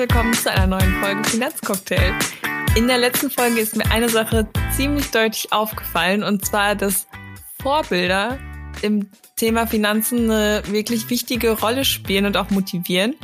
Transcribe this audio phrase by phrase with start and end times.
[0.00, 2.14] Willkommen zu einer neuen Folge Finanzcocktail.
[2.74, 7.06] In der letzten Folge ist mir eine Sache ziemlich deutlich aufgefallen und zwar, dass
[7.60, 8.38] Vorbilder
[8.80, 13.14] im Thema Finanzen eine wirklich wichtige Rolle spielen und auch motivieren.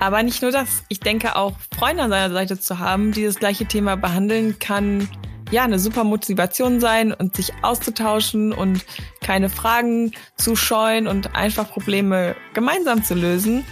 [0.00, 0.82] Aber nicht nur das.
[0.88, 5.10] Ich denke auch Freunde an seiner Seite zu haben, die das gleiche Thema behandeln, kann
[5.50, 8.82] ja eine super Motivation sein und sich auszutauschen und
[9.20, 13.66] keine Fragen zu scheuen und einfach Probleme gemeinsam zu lösen.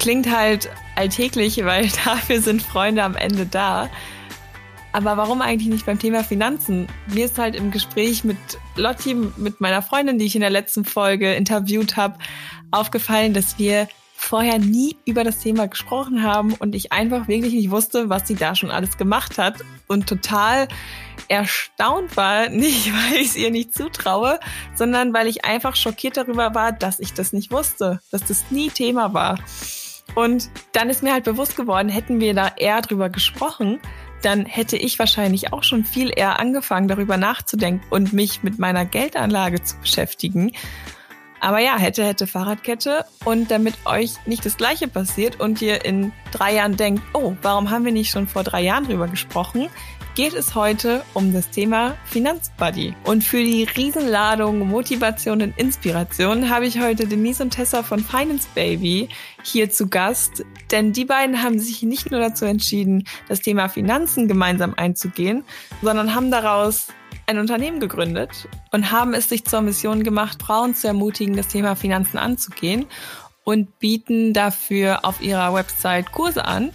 [0.00, 3.88] Klingt halt alltäglich, weil dafür sind Freunde am Ende da.
[4.92, 6.88] Aber warum eigentlich nicht beim Thema Finanzen?
[7.06, 8.38] Mir ist halt im Gespräch mit
[8.74, 12.18] Lotti, mit meiner Freundin, die ich in der letzten Folge interviewt habe,
[12.72, 17.70] aufgefallen, dass wir vorher nie über das Thema gesprochen haben und ich einfach wirklich nicht
[17.70, 20.68] wusste, was sie da schon alles gemacht hat und total
[21.28, 24.40] erstaunt war, nicht weil ich es ihr nicht zutraue,
[24.74, 28.70] sondern weil ich einfach schockiert darüber war, dass ich das nicht wusste, dass das nie
[28.70, 29.38] Thema war.
[30.14, 33.80] Und dann ist mir halt bewusst geworden, hätten wir da eher drüber gesprochen,
[34.22, 38.84] dann hätte ich wahrscheinlich auch schon viel eher angefangen, darüber nachzudenken und mich mit meiner
[38.84, 40.52] Geldanlage zu beschäftigen.
[41.40, 43.06] Aber ja, hätte, hätte Fahrradkette.
[43.24, 47.70] Und damit euch nicht das Gleiche passiert und ihr in drei Jahren denkt, oh, warum
[47.70, 49.68] haben wir nicht schon vor drei Jahren drüber gesprochen,
[50.20, 52.94] geht es heute um das Thema Finanzbuddy.
[53.04, 58.46] Und für die Riesenladung Motivation und Inspiration habe ich heute Denise und Tessa von Finance
[58.54, 59.08] Baby
[59.42, 60.44] hier zu Gast.
[60.70, 65.42] Denn die beiden haben sich nicht nur dazu entschieden, das Thema Finanzen gemeinsam einzugehen,
[65.80, 66.88] sondern haben daraus
[67.26, 71.76] ein Unternehmen gegründet und haben es sich zur Mission gemacht, Frauen zu ermutigen, das Thema
[71.76, 72.84] Finanzen anzugehen
[73.44, 76.72] und bieten dafür auf ihrer Website Kurse an,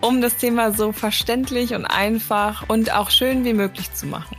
[0.00, 4.36] um das Thema so verständlich und einfach und auch schön wie möglich zu machen.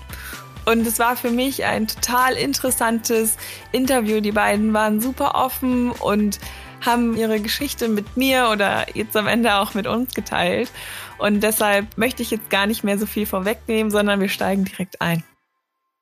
[0.66, 3.38] Und es war für mich ein total interessantes
[3.72, 4.22] Interview.
[4.22, 6.40] Die beiden waren super offen und
[6.86, 10.72] haben ihre Geschichte mit mir oder jetzt am Ende auch mit uns geteilt.
[11.18, 15.02] Und deshalb möchte ich jetzt gar nicht mehr so viel vorwegnehmen, sondern wir steigen direkt
[15.02, 15.24] ein.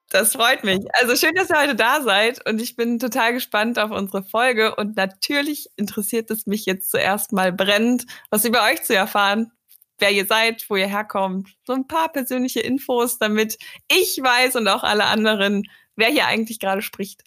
[0.10, 0.80] Das freut mich.
[0.94, 4.76] Also schön, dass ihr heute da seid und ich bin total gespannt auf unsere Folge
[4.76, 9.52] und natürlich interessiert es mich jetzt zuerst mal brennend, was über euch zu erfahren,
[10.00, 14.68] wer ihr seid, wo ihr herkommt, so ein paar persönliche Infos, damit ich weiß und
[14.68, 15.64] auch alle anderen,
[15.96, 17.24] wer hier eigentlich gerade spricht.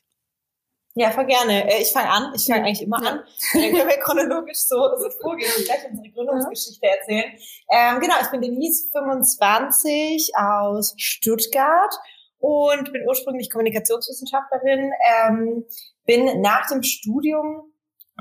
[0.95, 1.73] Ja, voll gerne.
[1.73, 2.33] Äh, ich fange an.
[2.35, 3.23] Ich fange eigentlich immer an.
[3.55, 7.33] Dann können wir chronologisch so, so vorgehen und gleich unsere Gründungsgeschichte erzählen.
[7.71, 11.95] Ähm, genau, ich bin Denise, 25, aus Stuttgart
[12.43, 14.91] und bin ursprünglich Kommunikationswissenschaftlerin,
[15.23, 15.65] ähm,
[16.07, 17.73] bin nach dem Studium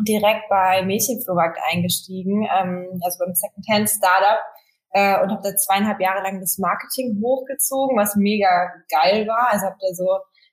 [0.07, 4.39] direkt bei Mädchenflohmarkt eingestiegen, ähm, also beim Secondhand Startup
[4.91, 9.49] äh, und habe da zweieinhalb Jahre lang das Marketing hochgezogen, was mega geil war.
[9.51, 10.07] Also habe da so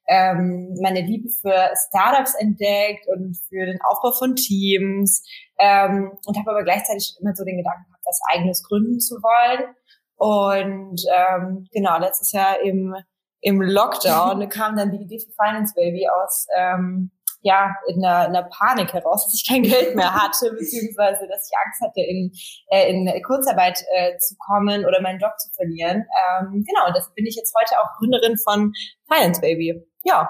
[0.09, 5.23] ähm, meine Liebe für Startups entdeckt und für den Aufbau von Teams
[5.59, 9.75] ähm, und habe aber gleichzeitig immer so den Gedanken gehabt, was eigenes gründen zu wollen.
[10.17, 12.97] Und ähm, genau, letztes Jahr im
[13.41, 17.11] im Lockdown kam dann die Idee für Finance Baby aus, ähm,
[17.41, 21.49] ja, in einer, in einer Panik heraus, dass ich kein Geld mehr hatte, beziehungsweise dass
[21.49, 22.33] ich Angst hatte, in,
[22.71, 26.05] äh, in Kurzarbeit äh, zu kommen oder meinen Job zu verlieren.
[26.41, 28.73] Ähm, genau, und deshalb bin ich jetzt heute auch Gründerin von
[29.11, 29.81] Finance Baby.
[30.03, 30.29] Ja.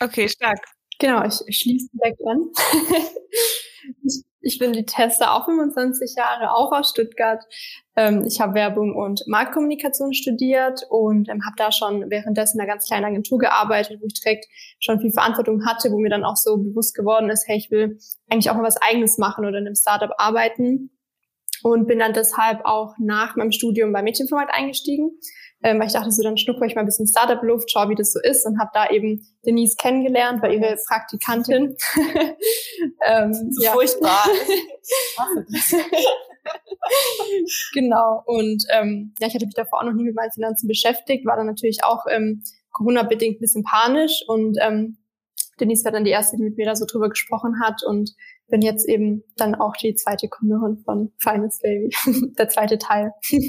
[0.00, 0.58] Okay, stark.
[0.98, 2.50] Genau, ich, ich schließe direkt an.
[4.04, 7.42] ich, ich bin die Tessa, auch 25 Jahre, auch aus Stuttgart.
[7.96, 12.72] Ähm, ich habe Werbung und Marktkommunikation studiert und ähm, habe da schon währenddessen in einer
[12.72, 14.46] ganz kleinen Agentur gearbeitet, wo ich direkt
[14.80, 17.98] schon viel Verantwortung hatte, wo mir dann auch so bewusst geworden ist, hey, ich will
[18.28, 20.90] eigentlich auch mal was Eigenes machen oder in einem Startup arbeiten.
[21.62, 25.12] Und bin dann deshalb auch nach meinem Studium bei Mädchenformat eingestiegen
[25.62, 28.12] ähm, weil ich dachte, so dann schnuppere ich mal ein bisschen Startup-Luft, schau, wie das
[28.12, 31.76] so ist und habe da eben Denise kennengelernt, weil ihre Praktikantin.
[33.06, 33.72] ähm, so ja.
[33.72, 34.24] furchtbar.
[37.74, 38.22] genau.
[38.26, 41.36] Und ähm, ja, ich hatte mich davor auch noch nie mit meinen Finanzen beschäftigt, war
[41.36, 42.42] dann natürlich auch ähm,
[42.72, 44.96] Corona-bedingt ein bisschen panisch und ähm,
[45.60, 48.10] Denise war dann die erste, die mit mir da so drüber gesprochen hat und
[48.48, 51.90] bin jetzt eben dann auch die zweite Kunderin von Finance Baby,
[52.38, 53.12] der zweite Teil.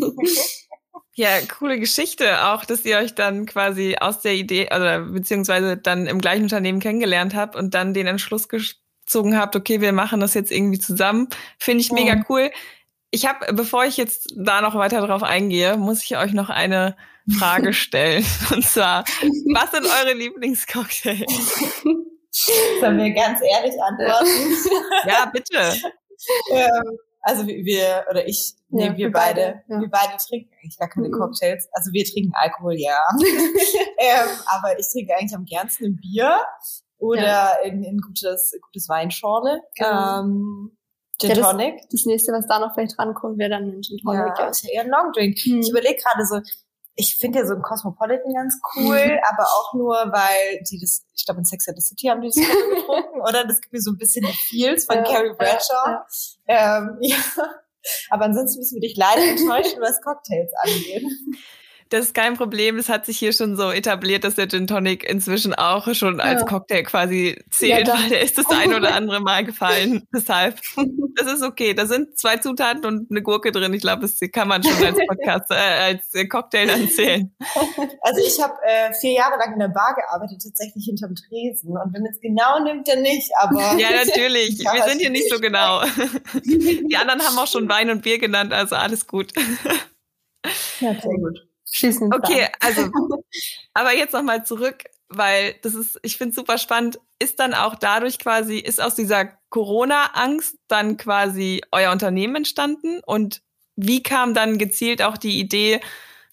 [1.16, 1.28] Ja,
[1.60, 6.20] coole Geschichte auch, dass ihr euch dann quasi aus der Idee oder beziehungsweise dann im
[6.20, 10.52] gleichen Unternehmen kennengelernt habt und dann den Entschluss gezogen habt, okay, wir machen das jetzt
[10.52, 11.28] irgendwie zusammen.
[11.60, 12.24] Finde ich mega oh.
[12.30, 12.52] cool.
[13.12, 16.96] Ich habe, bevor ich jetzt da noch weiter drauf eingehe, muss ich euch noch eine
[17.38, 18.26] Frage stellen.
[18.52, 19.04] Und zwar,
[19.54, 21.84] was sind eure Lieblingscocktails?
[22.80, 24.28] Sollen wir ganz ehrlich antworten?
[25.08, 25.58] ja, bitte.
[26.52, 29.82] ähm, also wir, oder ich, nee, wir, wir beide, beide ja.
[29.82, 31.14] wir beide trinken eigentlich gar keine mhm.
[31.14, 31.70] Cocktails.
[31.72, 33.00] Also wir trinken Alkohol, ja.
[33.98, 36.42] ähm, aber ich trinke eigentlich am gernsten ein Bier
[36.98, 37.54] oder ja.
[37.64, 39.62] in, in gutes, gutes Weinschorle.
[39.76, 40.20] Genau.
[40.20, 40.78] Ähm,
[41.22, 41.76] Gin Tonic.
[41.76, 44.38] Ja, das, das, nächste, was da noch vielleicht rankommt, wäre dann ein Gin Tonic.
[44.38, 45.38] Ja, ist ja eher ein Long Drink.
[45.40, 45.62] Hm.
[45.62, 46.42] Ich überlege gerade so,
[46.96, 49.20] ich finde ja so ein Cosmopolitan ganz cool, mhm.
[49.30, 52.28] aber auch nur, weil die das, ich glaube in Sex and the City haben die
[52.28, 52.36] das
[52.76, 53.46] getrunken, oder?
[53.46, 55.88] Das gibt mir so ein bisschen die Feels von ja, Carrie Bradshaw.
[55.88, 56.06] Ja,
[56.48, 56.78] ja.
[56.78, 57.18] Ähm, ja.
[58.10, 61.04] Aber ansonsten müssen wir dich leider enttäuschen, was Cocktails angeht.
[61.94, 62.80] Das ist kein Problem.
[62.80, 66.42] Es hat sich hier schon so etabliert, dass der Gin Tonic inzwischen auch schon als
[66.42, 66.48] ja.
[66.48, 70.02] Cocktail quasi zählt, ja, weil der ist das ein oder andere Mal gefallen.
[70.12, 70.60] Deshalb,
[71.14, 71.76] das ist okay.
[71.76, 73.76] Da sind zwei Zutaten und eine Gurke drin.
[73.76, 77.36] Ich glaube, das kann man schon als Podcast, äh, als Cocktail dann zählen.
[78.02, 81.78] Also ich habe äh, vier Jahre lang in der Bar gearbeitet, tatsächlich hinterm Tresen.
[81.78, 83.32] Und wenn es genau nimmt, dann nicht.
[83.38, 84.60] Aber ja, natürlich.
[84.74, 85.84] Wir sind hier nicht so genau.
[86.44, 89.32] Die anderen haben auch schon Wein und Bier genannt, also alles gut.
[90.80, 92.14] Ja, sehr gut schießen.
[92.14, 92.90] Okay, also,
[93.74, 97.00] aber jetzt nochmal zurück, weil das ist, ich finde super spannend.
[97.20, 103.02] Ist dann auch dadurch quasi, ist aus dieser Corona-Angst dann quasi euer Unternehmen entstanden?
[103.06, 103.42] Und
[103.76, 105.82] wie kam dann gezielt auch die Idee,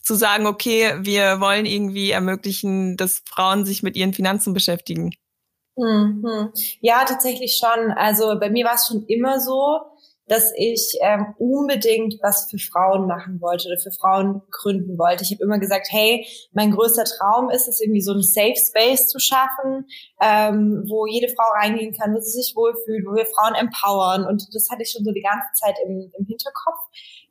[0.03, 5.11] zu sagen, okay, wir wollen irgendwie ermöglichen, dass Frauen sich mit ihren Finanzen beschäftigen?
[5.77, 6.53] Mhm.
[6.81, 7.93] Ja, tatsächlich schon.
[7.93, 9.81] Also bei mir war es schon immer so,
[10.31, 15.25] dass ich ähm, unbedingt was für Frauen machen wollte oder für Frauen gründen wollte.
[15.25, 19.09] Ich habe immer gesagt, hey, mein größter Traum ist es, irgendwie so einen Safe Space
[19.09, 19.87] zu schaffen,
[20.21, 24.25] ähm, wo jede Frau reingehen kann, wo sie sich wohlfühlt, wo wir Frauen empowern.
[24.25, 26.79] Und das hatte ich schon so die ganze Zeit im, im Hinterkopf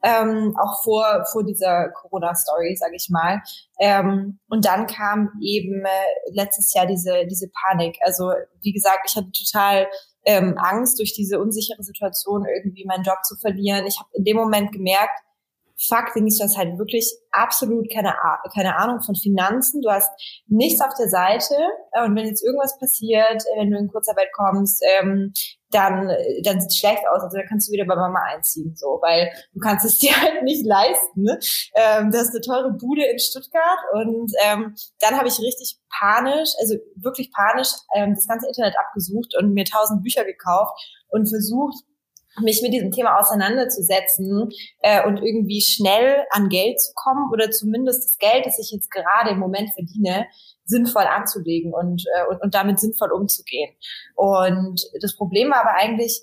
[0.03, 3.41] ähm, auch vor, vor dieser Corona-Story, sage ich mal.
[3.79, 7.97] Ähm, und dann kam eben äh, letztes Jahr diese, diese Panik.
[8.01, 9.87] Also wie gesagt, ich hatte total
[10.25, 13.85] ähm, Angst durch diese unsichere Situation irgendwie meinen Job zu verlieren.
[13.87, 15.19] Ich habe in dem Moment gemerkt,
[15.87, 18.13] fuck, Denise, du hast halt wirklich absolut keine,
[18.53, 19.81] keine Ahnung von Finanzen.
[19.81, 20.09] Du hast
[20.47, 21.55] nichts auf der Seite.
[22.03, 25.31] Und wenn jetzt irgendwas passiert, wenn du in Kurzarbeit kommst, ähm,
[25.71, 26.09] dann,
[26.43, 27.21] dann sieht schlecht aus.
[27.21, 30.43] Also dann kannst du wieder bei Mama einziehen, so, weil du kannst es dir halt
[30.43, 31.23] nicht leisten.
[31.23, 31.39] Ne?
[31.75, 36.51] Ähm, das ist eine teure Bude in Stuttgart und ähm, dann habe ich richtig panisch,
[36.59, 40.73] also wirklich panisch, ähm, das ganze Internet abgesucht und mir tausend Bücher gekauft
[41.09, 41.75] und versucht,
[42.41, 44.49] mich mit diesem Thema auseinanderzusetzen
[44.81, 48.91] äh, und irgendwie schnell an Geld zu kommen oder zumindest das Geld, das ich jetzt
[48.91, 50.27] gerade im Moment verdiene,
[50.65, 53.71] sinnvoll anzulegen und, äh, und, und damit sinnvoll umzugehen.
[54.15, 56.21] Und das Problem war aber eigentlich,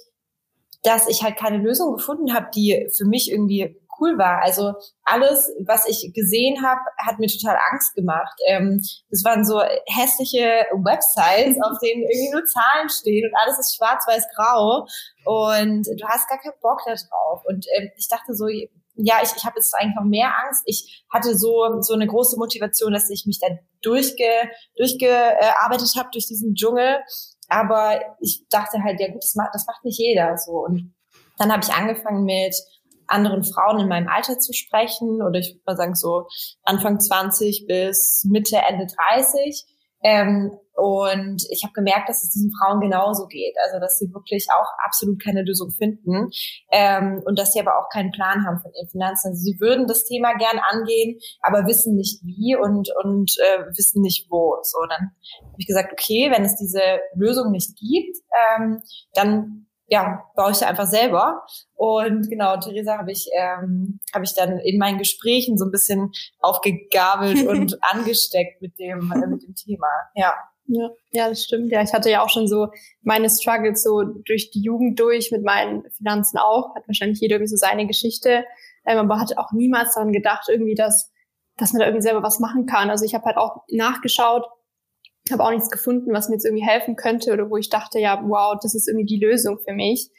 [0.82, 4.42] dass ich halt keine Lösung gefunden habe, die für mich irgendwie cool war.
[4.42, 8.34] Also alles, was ich gesehen habe, hat mir total Angst gemacht.
[8.48, 13.76] Ähm, das waren so hässliche Websites, auf denen irgendwie nur Zahlen stehen und alles ist
[13.76, 14.86] schwarz-weiß-grau
[15.24, 17.42] und du hast gar keinen Bock da drauf.
[17.46, 18.46] Und ähm, ich dachte so,
[18.98, 20.62] ja, ich, ich habe jetzt eigentlich noch mehr Angst.
[20.64, 23.48] Ich hatte so so eine große Motivation, dass ich mich da
[23.82, 27.00] durchge, durchgearbeitet habe durch diesen Dschungel.
[27.48, 30.64] Aber ich dachte halt, ja gut, das macht, das macht nicht jeder so.
[30.64, 30.94] Und
[31.38, 32.54] dann habe ich angefangen mit
[33.08, 36.26] anderen Frauen in meinem Alter zu sprechen oder ich würde mal sagen so
[36.64, 39.64] Anfang 20 bis Mitte, Ende 30
[40.02, 43.54] ähm, und ich habe gemerkt, dass es diesen Frauen genauso geht.
[43.64, 46.28] Also dass sie wirklich auch absolut keine Lösung finden
[46.70, 49.28] ähm, und dass sie aber auch keinen Plan haben von ihren Finanzen.
[49.28, 54.02] Also sie würden das Thema gern angehen, aber wissen nicht wie und und äh, wissen
[54.02, 54.58] nicht wo.
[54.62, 58.18] So dann habe ich gesagt, okay, wenn es diese Lösung nicht gibt,
[58.56, 58.82] ähm,
[59.14, 61.46] dann ja, baue ich einfach selber.
[61.74, 66.10] Und genau, Theresa habe ich, ähm, habe ich dann in meinen Gesprächen so ein bisschen
[66.40, 69.88] aufgegabelt und angesteckt mit dem, äh, mit dem Thema.
[70.14, 70.34] Ja.
[70.68, 71.70] Ja, ja, das stimmt.
[71.70, 72.66] Ja, ich hatte ja auch schon so
[73.02, 76.74] meine Struggles so durch die Jugend durch mit meinen Finanzen auch.
[76.74, 78.44] Hat wahrscheinlich jeder irgendwie so seine Geschichte.
[78.84, 81.12] Ähm, aber hatte auch niemals daran gedacht, irgendwie, dass,
[81.56, 82.90] dass man da irgendwie selber was machen kann.
[82.90, 84.44] Also ich habe halt auch nachgeschaut,
[85.32, 88.22] habe auch nichts gefunden, was mir jetzt irgendwie helfen könnte oder wo ich dachte, ja,
[88.26, 90.10] wow, das ist irgendwie die Lösung für mich.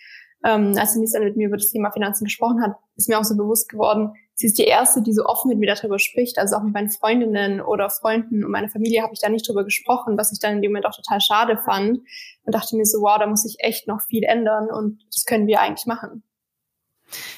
[0.45, 3.23] Ähm, als sie dann mit mir über das Thema Finanzen gesprochen hat, ist mir auch
[3.23, 6.37] so bewusst geworden, sie ist die erste, die so offen mit mir darüber spricht.
[6.37, 9.63] Also auch mit meinen Freundinnen oder Freunden und meiner Familie habe ich da nicht drüber
[9.63, 11.99] gesprochen, was ich dann in dem Moment auch total schade fand
[12.43, 15.47] und dachte mir so, wow, da muss ich echt noch viel ändern und das können
[15.47, 16.23] wir eigentlich machen.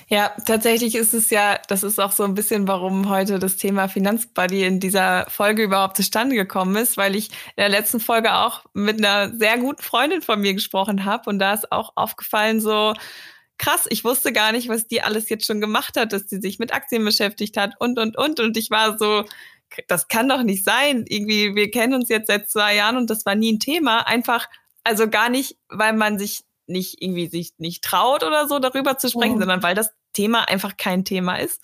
[0.07, 3.87] Ja, tatsächlich ist es ja, das ist auch so ein bisschen, warum heute das Thema
[3.87, 8.63] Finanzbuddy in dieser Folge überhaupt zustande gekommen ist, weil ich in der letzten Folge auch
[8.73, 12.93] mit einer sehr guten Freundin von mir gesprochen habe und da ist auch aufgefallen so,
[13.59, 16.57] krass, ich wusste gar nicht, was die alles jetzt schon gemacht hat, dass sie sich
[16.57, 18.39] mit Aktien beschäftigt hat und, und, und.
[18.39, 19.25] Und ich war so,
[19.87, 21.05] das kann doch nicht sein.
[21.07, 24.07] Irgendwie, wir kennen uns jetzt seit zwei Jahren und das war nie ein Thema.
[24.07, 24.47] Einfach,
[24.83, 29.09] also gar nicht, weil man sich nicht irgendwie sich nicht traut oder so darüber zu
[29.09, 29.39] sprechen, mhm.
[29.39, 31.61] sondern weil das Thema einfach kein Thema ist.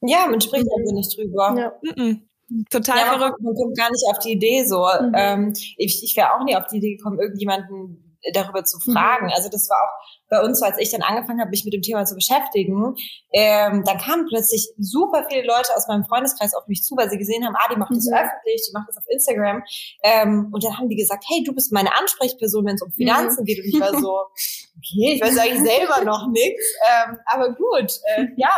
[0.00, 0.72] Ja, man spricht mhm.
[0.78, 1.54] also nicht drüber.
[1.58, 1.72] Ja.
[1.96, 2.22] Mhm.
[2.70, 3.40] Total ja, verrückt.
[3.40, 4.86] Man kommt gar nicht auf die Idee so.
[5.00, 5.12] Mhm.
[5.14, 9.26] Ähm, ich ich wäre auch nie auf die Idee gekommen, irgendjemanden darüber zu fragen.
[9.26, 9.32] Mhm.
[9.34, 12.04] Also das war auch bei uns, als ich dann angefangen habe, mich mit dem Thema
[12.04, 12.96] zu beschäftigen,
[13.32, 17.18] ähm, dann kamen plötzlich super viele Leute aus meinem Freundeskreis auf mich zu, weil sie
[17.18, 18.14] gesehen haben, ah, die macht das mhm.
[18.14, 19.62] öffentlich, die macht das auf Instagram.
[20.02, 23.42] Ähm, und dann haben die gesagt, hey, du bist meine Ansprechperson, wenn es um Finanzen
[23.42, 23.46] mhm.
[23.46, 23.58] geht.
[23.60, 24.10] Und ich war so,
[24.76, 26.64] okay, ich weiß eigentlich selber noch nichts.
[26.88, 28.50] Ähm, aber gut, äh, ja,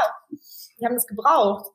[0.81, 1.67] die haben das gebraucht.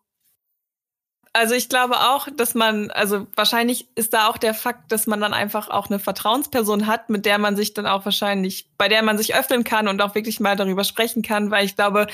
[1.36, 5.20] Also ich glaube auch, dass man, also wahrscheinlich ist da auch der Fakt, dass man
[5.20, 9.02] dann einfach auch eine Vertrauensperson hat, mit der man sich dann auch wahrscheinlich, bei der
[9.02, 12.06] man sich öffnen kann und auch wirklich mal darüber sprechen kann, weil ich glaube,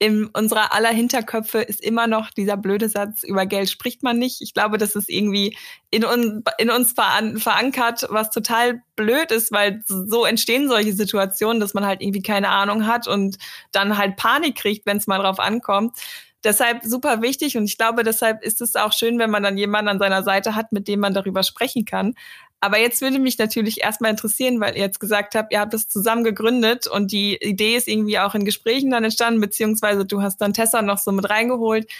[0.00, 4.42] in unserer aller Hinterköpfe ist immer noch dieser blöde Satz, über Geld spricht man nicht.
[4.42, 5.56] Ich glaube, das ist irgendwie
[5.90, 11.60] in, un, in uns veran verankert, was total blöd ist, weil so entstehen solche Situationen,
[11.60, 13.38] dass man halt irgendwie keine Ahnung hat und
[13.70, 15.96] dann halt Panik kriegt, wenn es mal drauf ankommt.
[16.44, 19.88] Deshalb super wichtig und ich glaube, deshalb ist es auch schön, wenn man dann jemanden
[19.88, 22.14] an seiner Seite hat, mit dem man darüber sprechen kann.
[22.60, 25.88] Aber jetzt würde mich natürlich erstmal interessieren, weil ihr jetzt gesagt habt, ihr habt es
[25.88, 30.38] zusammen gegründet und die Idee ist irgendwie auch in Gesprächen dann entstanden, beziehungsweise du hast
[30.38, 31.90] dann Tessa noch so mit reingeholt.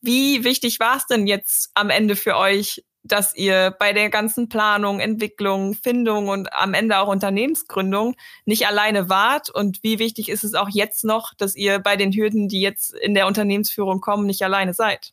[0.00, 4.48] Wie wichtig war es denn jetzt am Ende für euch, dass ihr bei der ganzen
[4.48, 9.50] Planung, Entwicklung, Findung und am Ende auch Unternehmensgründung nicht alleine wart?
[9.50, 12.94] Und wie wichtig ist es auch jetzt noch, dass ihr bei den Hürden, die jetzt
[12.94, 15.12] in der Unternehmensführung kommen, nicht alleine seid?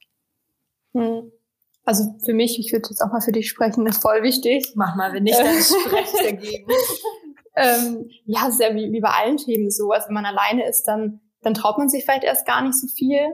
[0.94, 1.32] Hm.
[1.86, 4.72] Also für mich, ich würde jetzt auch mal für dich sprechen, ist voll wichtig.
[4.76, 6.72] Mach mal, wenn nicht, dann spreche dagegen.
[7.56, 9.92] ähm, ja, es ist ja wie, wie bei allen Themen so.
[9.92, 12.88] Also wenn man alleine ist, dann, dann traut man sich vielleicht erst gar nicht so
[12.88, 13.34] viel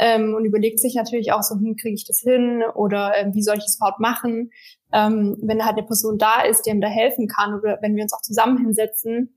[0.00, 3.42] ähm, und überlegt sich natürlich auch so, hm, kriege ich das hin oder ähm, wie
[3.42, 4.50] soll ich das überhaupt machen?
[4.92, 8.02] Ähm, wenn halt eine Person da ist, die einem da helfen kann oder wenn wir
[8.02, 9.36] uns auch zusammen hinsetzen,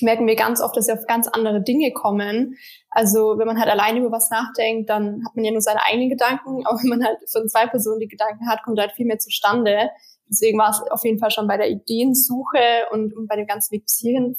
[0.00, 2.56] merken wir ganz oft, dass wir auf ganz andere Dinge kommen.
[2.90, 6.10] Also wenn man halt alleine über was nachdenkt, dann hat man ja nur seine eigenen
[6.10, 9.18] Gedanken, aber wenn man halt von zwei Personen die Gedanken hat, kommt halt viel mehr
[9.18, 9.90] zustande.
[10.30, 13.72] Deswegen war es auf jeden Fall schon bei der Ideensuche und, und bei dem ganzen
[13.72, 13.84] Weg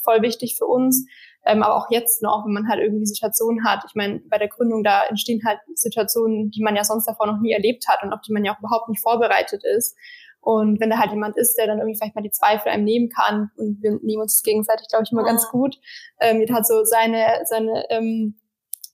[0.01, 1.05] voll wichtig für uns,
[1.45, 3.83] ähm, aber auch jetzt noch, wenn man halt irgendwie Situationen hat.
[3.87, 7.39] Ich meine, bei der Gründung, da entstehen halt Situationen, die man ja sonst davor noch
[7.39, 9.95] nie erlebt hat und auf die man ja auch überhaupt nicht vorbereitet ist.
[10.41, 13.09] Und wenn da halt jemand ist, der dann irgendwie vielleicht mal die Zweifel einem nehmen
[13.09, 15.75] kann und wir nehmen uns gegenseitig, glaube ich, immer ganz gut.
[16.19, 18.39] Ähm, jeder hat so seine, seine ähm,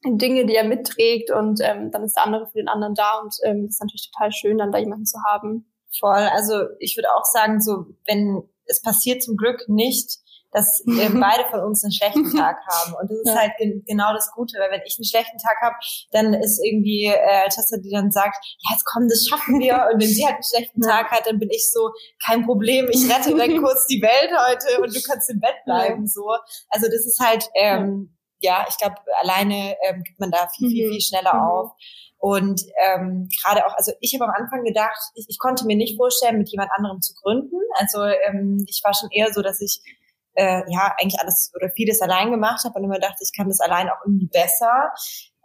[0.06, 3.36] Dinge, die er mitträgt und ähm, dann ist der andere für den anderen da und
[3.44, 5.72] ähm, ist natürlich total schön, dann da jemanden zu haben.
[6.00, 6.30] Voll.
[6.34, 10.20] Also ich würde auch sagen, so wenn es passiert zum Glück nicht,
[10.56, 12.94] dass äh, beide von uns einen schlechten Tag haben.
[12.94, 13.36] Und das ist ja.
[13.36, 15.76] halt ge genau das Gute, weil wenn ich einen schlechten Tag habe,
[16.12, 19.90] dann ist irgendwie äh, Tessa, die dann sagt, ja, jetzt komm, das schaffen wir.
[19.92, 21.92] Und wenn sie halt einen schlechten Tag hat, dann bin ich so,
[22.26, 26.04] kein Problem, ich rette dann kurz die Welt heute und du kannst im Bett bleiben.
[26.04, 26.08] Ja.
[26.08, 26.30] So.
[26.70, 30.88] Also das ist halt, ähm, ja, ich glaube, alleine ähm, gibt man da viel, viel,
[30.88, 30.92] mhm.
[30.92, 31.42] viel schneller mhm.
[31.42, 31.72] auf.
[32.18, 35.98] Und ähm, gerade auch, also ich habe am Anfang gedacht, ich, ich konnte mir nicht
[35.98, 37.58] vorstellen, mit jemand anderem zu gründen.
[37.74, 39.82] Also ähm, ich war schon eher so, dass ich
[40.36, 43.60] äh, ja eigentlich alles oder vieles allein gemacht habe und immer dachte, ich kann das
[43.60, 44.92] allein auch irgendwie besser.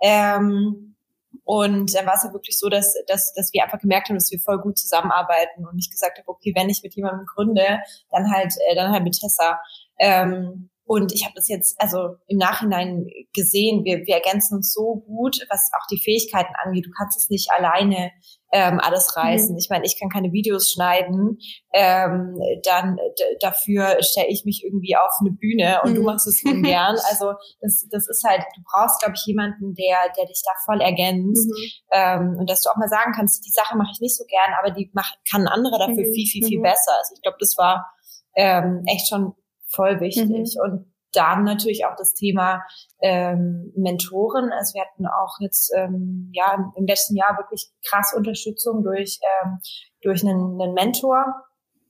[0.03, 0.97] Ähm,
[1.45, 4.31] und dann war es ja wirklich so, dass, dass, dass wir einfach gemerkt haben, dass
[4.31, 7.81] wir voll gut zusammenarbeiten und ich gesagt habe, okay, wenn ich mit jemandem gründe,
[8.11, 9.61] dann halt, äh, dann halt mit Tessa.
[9.99, 15.05] Ähm, und ich habe das jetzt also im Nachhinein gesehen, wir, wir ergänzen uns so
[15.07, 16.85] gut, was auch die Fähigkeiten angeht.
[16.85, 18.11] Du kannst es nicht alleine
[18.51, 19.53] ähm, alles reißen.
[19.53, 19.59] Mhm.
[19.59, 21.39] Ich meine, ich kann keine Videos schneiden,
[21.73, 22.97] ähm, dann
[23.39, 25.95] dafür stelle ich mich irgendwie auf eine Bühne und mhm.
[25.95, 26.97] du machst es ungern.
[27.09, 30.81] Also das, das ist halt, du brauchst, glaube ich, jemanden, der, der dich da voll
[30.81, 31.49] ergänzt.
[31.49, 31.71] Mhm.
[31.93, 34.59] Ähm, und dass du auch mal sagen kannst, die Sache mache ich nicht so gern,
[34.59, 36.15] aber die mach, kann ein anderer dafür mhm.
[36.15, 36.65] viel, viel, viel mhm.
[36.65, 36.99] besser.
[36.99, 37.87] Also ich glaube, das war
[38.35, 39.35] ähm, echt schon
[39.73, 40.57] voll wichtig.
[40.57, 40.63] Mhm.
[40.63, 42.63] Und dann natürlich auch das Thema
[43.01, 44.53] ähm, Mentoren.
[44.53, 49.59] Also wir hatten auch jetzt ähm, ja im letzten Jahr wirklich krass Unterstützung durch ähm,
[50.03, 51.25] durch einen, einen Mentor,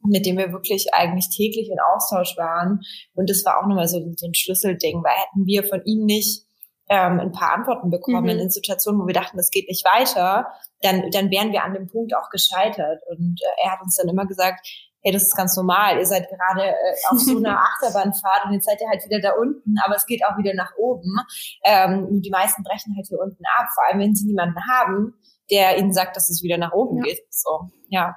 [0.03, 2.81] mit dem wir wirklich eigentlich täglich in Austausch waren.
[3.15, 6.47] Und das war auch nochmal so, so ein Schlüsselding, weil hätten wir von ihm nicht
[6.89, 8.41] ähm, ein paar Antworten bekommen mhm.
[8.41, 10.49] in Situationen, wo wir dachten, das geht nicht weiter,
[10.81, 13.01] dann, dann wären wir an dem Punkt auch gescheitert.
[13.09, 14.67] Und äh, er hat uns dann immer gesagt,
[15.03, 15.99] hey, das ist ganz normal.
[15.99, 19.33] Ihr seid gerade äh, auf so einer Achterbahnfahrt und jetzt seid ihr halt wieder da
[19.33, 21.17] unten, aber es geht auch wieder nach oben.
[21.65, 25.15] Ähm, die meisten brechen halt hier unten ab, vor allem wenn sie niemanden haben,
[25.51, 27.05] der ihnen sagt, dass es wieder nach oben ja.
[27.05, 27.21] geht.
[27.31, 28.17] So, ja.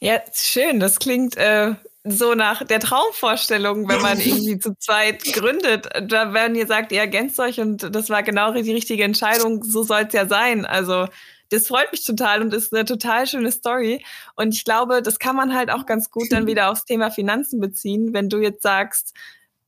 [0.00, 0.78] Ja, schön.
[0.78, 1.74] Das klingt äh,
[2.04, 5.88] so nach der Traumvorstellung, wenn man irgendwie zu zweit gründet.
[6.08, 9.64] Da werden ihr sagt, ihr ergänzt euch und das war genau die richtige Entscheidung.
[9.64, 10.66] So soll es ja sein.
[10.66, 11.08] Also
[11.50, 14.04] das freut mich total und ist eine total schöne Story.
[14.36, 17.60] Und ich glaube, das kann man halt auch ganz gut dann wieder aufs Thema Finanzen
[17.60, 19.14] beziehen, wenn du jetzt sagst,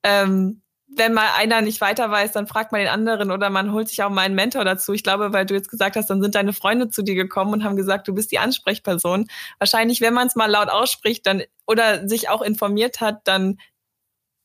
[0.02, 0.62] ähm,
[0.96, 4.02] wenn mal einer nicht weiter weiß, dann fragt man den anderen oder man holt sich
[4.02, 4.92] auch mal einen Mentor dazu.
[4.92, 7.64] Ich glaube, weil du jetzt gesagt hast, dann sind deine Freunde zu dir gekommen und
[7.64, 9.28] haben gesagt, du bist die Ansprechperson.
[9.58, 13.58] Wahrscheinlich, wenn man es mal laut ausspricht, dann oder sich auch informiert hat, dann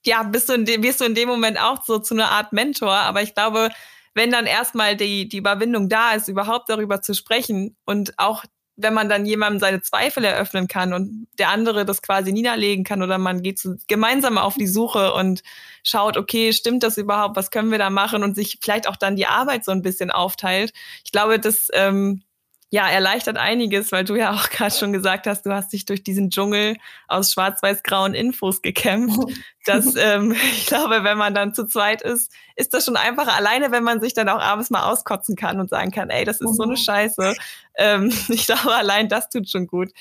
[0.05, 2.53] ja, bist du in dem, wirst du in dem Moment auch so zu einer Art
[2.53, 2.93] Mentor.
[2.93, 3.69] Aber ich glaube,
[4.15, 8.43] wenn dann erstmal die, die Überwindung da ist, überhaupt darüber zu sprechen und auch
[8.77, 13.03] wenn man dann jemandem seine Zweifel eröffnen kann und der andere das quasi niederlegen kann
[13.03, 15.43] oder man geht so gemeinsam auf die Suche und
[15.83, 19.15] schaut, okay, stimmt das überhaupt, was können wir da machen und sich vielleicht auch dann
[19.15, 20.73] die Arbeit so ein bisschen aufteilt.
[21.05, 22.23] Ich glaube, das ähm,
[22.71, 26.03] ja, erleichtert einiges, weil du ja auch gerade schon gesagt hast, du hast dich durch
[26.03, 29.19] diesen Dschungel aus schwarz-weiß-grauen Infos gekämpft.
[29.65, 33.33] Das, ähm, ich glaube, wenn man dann zu zweit ist, ist das schon einfacher.
[33.33, 36.41] Alleine, wenn man sich dann auch abends mal auskotzen kann und sagen kann, ey, das
[36.41, 36.77] ist so eine mhm.
[36.77, 37.35] Scheiße.
[37.75, 39.91] Ähm, ich glaube, allein das tut schon gut.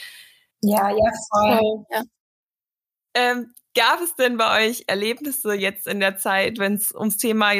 [0.62, 1.85] Ja, ja, voll.
[1.90, 2.02] Ja.
[3.16, 7.52] Ähm, gab es denn bei euch Erlebnisse jetzt in der Zeit, wenn es ums Thema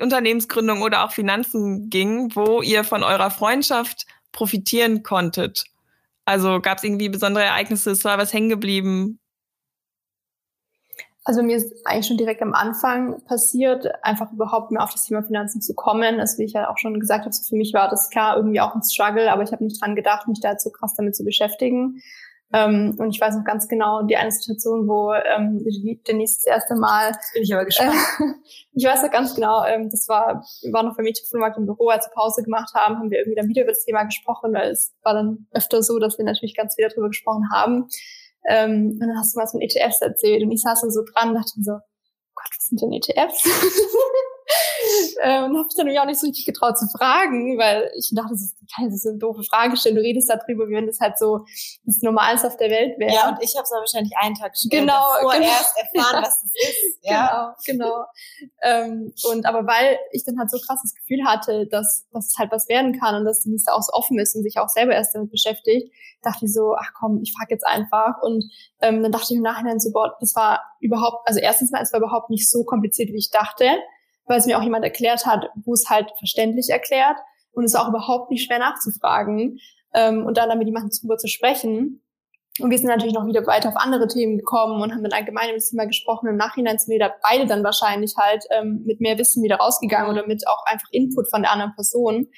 [0.00, 5.64] Unternehmensgründung oder auch Finanzen ging, wo ihr von eurer Freundschaft profitieren konntet?
[6.24, 9.18] Also gab es irgendwie besondere Ereignisse, es war was hängen geblieben?
[11.24, 15.22] Also mir ist eigentlich schon direkt am Anfang passiert, einfach überhaupt mehr auf das Thema
[15.22, 16.18] Finanzen zu kommen.
[16.18, 18.74] Also wie ich ja auch schon gesagt habe, für mich war das klar irgendwie auch
[18.74, 22.02] ein Struggle, aber ich habe nicht dran gedacht, mich da so krass damit zu beschäftigen.
[22.52, 25.64] Ähm, und ich weiß noch ganz genau die eine Situation, wo ähm,
[26.06, 27.12] Denise das erste Mal.
[27.32, 27.94] Bin ich aber gespannt.
[27.94, 28.24] Äh,
[28.74, 31.88] ich weiß noch ganz genau, ähm, das war, wir waren noch beim Mädchenfilmmarkt im Büro,
[31.88, 34.70] als wir Pause gemacht haben, haben wir irgendwie dann wieder über das Thema gesprochen, weil
[34.70, 37.88] es war dann öfter so, dass wir natürlich ganz viel darüber gesprochen haben.
[38.48, 41.02] Ähm, und dann hast du mal so ein ETFs erzählt und ich saß dann so
[41.04, 41.72] dran und dachte mir so,
[42.34, 43.44] Gott, was sind denn ETFs?
[45.20, 48.30] äh, und habe mich dann auch nicht so richtig getraut zu fragen, weil ich dachte,
[48.30, 49.96] das ist, das ist eine doofe Frage stellen.
[49.96, 51.44] Du redest darüber, wie wenn das halt so
[51.84, 53.12] das Normalste auf der Welt wäre.
[53.12, 55.46] Ja, und ich habe es wahrscheinlich einen Tag später genau, genau.
[55.46, 56.98] erst erfahren, was das ist.
[57.02, 57.54] Ja.
[57.66, 58.04] Genau, genau.
[58.62, 62.50] ähm, und aber weil ich dann halt so krasses Gefühl hatte, dass, dass es halt
[62.50, 64.92] was werden kann und dass die Liste auch so offen ist und sich auch selber
[64.92, 68.22] erst damit beschäftigt, dachte ich so, ach komm, ich frag jetzt einfach.
[68.22, 68.44] Und
[68.80, 71.92] ähm, dann dachte ich im Nachhinein so, boah, das war überhaupt, also erstens mal, es
[71.92, 73.66] war überhaupt nicht so kompliziert, wie ich dachte
[74.32, 77.18] weil es mir auch jemand erklärt hat, wo es halt verständlich erklärt
[77.52, 79.58] und es auch überhaupt nicht schwer nachzufragen
[79.92, 82.02] ähm, und dann damit jemanden drüber zu sprechen.
[82.58, 85.48] Und wir sind natürlich noch wieder weiter auf andere Themen gekommen und haben dann allgemein
[85.48, 86.28] über das Thema gesprochen.
[86.28, 90.10] Im Nachhinein sind wir da beide dann wahrscheinlich halt ähm, mit mehr Wissen wieder rausgegangen
[90.10, 92.28] oder mit auch einfach Input von der anderen Person.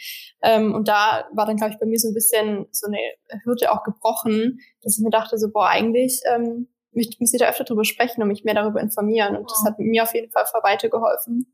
[0.43, 2.99] Ähm, und da war dann, glaube ich, bei mir so ein bisschen so eine
[3.45, 7.65] Hürde auch gebrochen, dass ich mir dachte, so, boah, eigentlich ähm, müsste ich da öfter
[7.65, 9.37] drüber sprechen und mich mehr darüber informieren.
[9.37, 11.54] Und das hat mir auf jeden Fall weitergeholfen.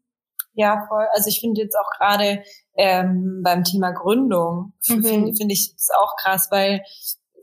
[0.54, 1.06] Ja, voll.
[1.14, 2.42] Also ich finde jetzt auch gerade
[2.76, 5.04] ähm, beim Thema Gründung mhm.
[5.04, 6.82] finde find ich das auch krass, weil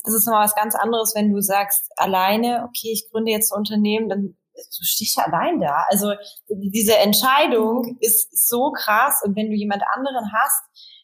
[0.04, 3.58] das ist nochmal was ganz anderes, wenn du sagst, alleine, okay, ich gründe jetzt ein
[3.58, 5.86] Unternehmen, dann du stehst ja allein da.
[5.89, 6.13] Also
[6.50, 7.98] diese Entscheidung mhm.
[8.00, 10.63] ist so krass und wenn du jemand anderen hast,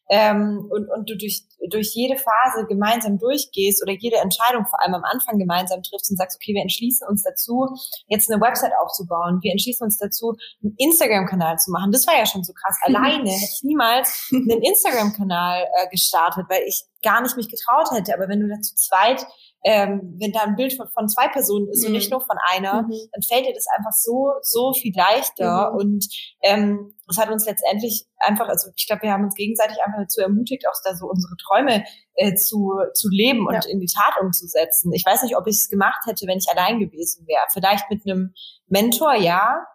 [0.09, 4.95] ähm, und, und du durch, durch jede Phase gemeinsam durchgehst oder jede Entscheidung vor allem
[4.95, 7.67] am Anfang gemeinsam triffst und sagst, okay, wir entschließen uns dazu,
[8.07, 11.91] jetzt eine Website aufzubauen, wir entschließen uns dazu, einen Instagram-Kanal zu machen.
[11.91, 12.77] Das war ja schon so krass.
[12.83, 18.13] Alleine hätte ich niemals einen Instagram-Kanal äh, gestartet, weil ich gar nicht mich getraut hätte.
[18.13, 19.25] Aber wenn du da zu zweit
[19.63, 21.87] ähm, wenn da ein Bild von, von zwei Personen ist mhm.
[21.87, 23.09] und nicht nur von einer, mhm.
[23.11, 25.71] dann fällt dir das einfach so, so viel leichter.
[25.71, 25.77] Mhm.
[25.77, 26.07] Und
[26.41, 30.21] ähm, das hat uns letztendlich einfach, also ich glaube, wir haben uns gegenseitig einfach dazu
[30.21, 31.83] ermutigt, auch da so unsere Träume
[32.15, 33.61] äh, zu, zu leben und ja.
[33.69, 34.91] in die Tat umzusetzen.
[34.93, 37.43] Ich weiß nicht, ob ich es gemacht hätte, wenn ich allein gewesen wäre.
[37.51, 38.33] Vielleicht mit einem
[38.67, 39.65] Mentor, ja,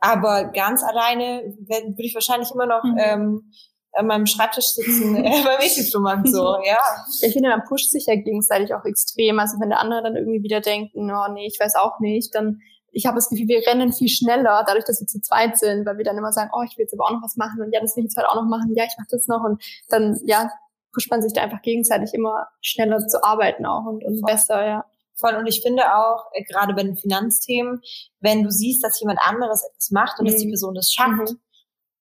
[0.00, 2.98] aber ganz alleine würde ich wahrscheinlich immer noch mhm.
[2.98, 3.52] ähm,
[3.92, 6.78] an meinem Schreibtisch sitzen äh, beim Mädchenflohmarkt so, ja.
[7.22, 9.38] Ich finde, man pusht sich ja gegenseitig auch extrem.
[9.38, 12.60] Also wenn der andere dann irgendwie wieder denkt, oh nee, ich weiß auch nicht, dann
[12.92, 15.98] ich habe das Gefühl, wir rennen viel schneller, dadurch, dass wir zu zweit sind, weil
[15.98, 17.80] wir dann immer sagen, oh, ich will jetzt aber auch noch was machen und ja,
[17.80, 20.18] das will ich jetzt halt auch noch machen, ja, ich mache das noch und dann,
[20.24, 20.50] ja,
[20.92, 24.84] pusht man sich da einfach gegenseitig immer schneller zu arbeiten auch und, und besser, ja.
[25.20, 25.34] Voll.
[25.34, 27.80] Und ich finde auch, äh, gerade bei den Finanzthemen,
[28.20, 30.30] wenn du siehst, dass jemand anderes etwas macht und mhm.
[30.30, 30.52] dass die mhm.
[30.52, 31.40] Person das schafft, mhm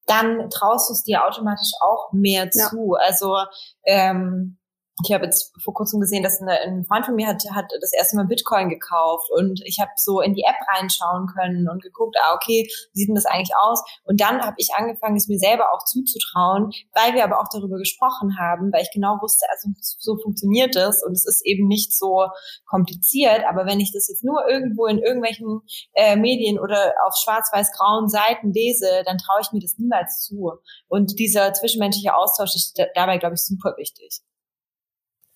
[0.08, 2.96] dann traust du es dir automatisch auch mehr zu.
[2.96, 3.06] Ja.
[3.06, 3.38] Also
[3.86, 4.57] ähm,
[5.06, 7.94] ich habe jetzt vor kurzem gesehen, dass eine, ein Freund von mir hat, hat das
[7.94, 12.16] erste Mal Bitcoin gekauft und ich habe so in die App reinschauen können und geguckt,
[12.20, 13.84] ah, okay, wie sieht denn das eigentlich aus?
[14.06, 17.78] Und dann habe ich angefangen, es mir selber auch zuzutrauen, weil wir aber auch darüber
[17.78, 21.96] gesprochen haben, weil ich genau wusste, also so funktioniert das und es ist eben nicht
[21.96, 22.26] so
[22.66, 25.62] kompliziert, aber wenn ich das jetzt nur irgendwo in irgendwelchen
[25.94, 30.54] äh, Medien oder auf schwarz-weiß-grauen Seiten lese, dann traue ich mir das niemals zu.
[30.88, 34.22] Und dieser zwischenmenschliche Austausch ist dabei, glaube ich, super wichtig.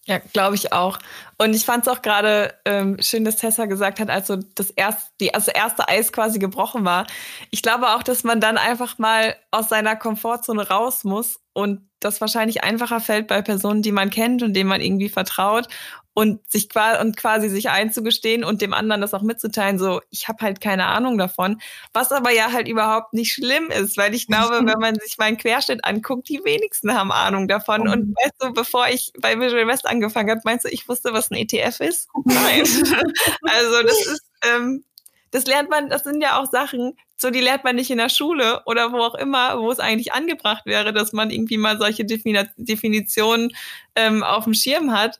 [0.08, 0.98] Ja, glaube ich auch.
[1.38, 4.72] Und ich fand es auch gerade ähm, schön, dass Tessa gesagt hat, als so das
[4.72, 7.06] erste, die, also erste Eis quasi gebrochen war.
[7.52, 12.20] Ich glaube auch, dass man dann einfach mal aus seiner Komfortzone raus muss und das
[12.20, 15.68] wahrscheinlich einfacher fällt bei Personen, die man kennt und denen man irgendwie vertraut
[16.13, 16.69] und sich
[17.00, 20.86] und quasi sich einzugestehen und dem anderen das auch mitzuteilen, so ich habe halt keine
[20.88, 21.62] Ahnung davon,
[21.93, 25.38] was aber ja halt überhaupt nicht schlimm ist, weil ich glaube, wenn man sich meinen
[25.38, 28.15] Querschnitt anguckt, die wenigsten haben Ahnung davon und mhm.
[28.21, 31.38] weißt du, bevor ich bei Visual West angefangen habe, meinst du, ich wusste, was ein
[31.38, 32.10] ETF ist?
[32.26, 32.62] Nein.
[33.43, 34.84] also das ist ähm,
[35.32, 38.10] das lernt man, das sind ja auch Sachen, so die lernt man nicht in der
[38.10, 42.06] Schule oder wo auch immer, wo es eigentlich angebracht wäre, dass man irgendwie mal solche
[42.06, 43.56] Definitionen
[43.95, 45.19] ähm, auf dem Schirm hat.